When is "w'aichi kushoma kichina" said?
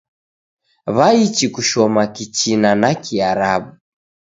0.95-2.69